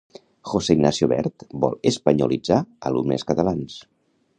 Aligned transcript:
José 0.53 0.75
Ignacio 0.77 1.09
Wert 1.11 1.47
vol 1.67 1.77
espanyolitzar 1.93 2.61
alumnes 2.93 3.31
catalans. 3.33 3.83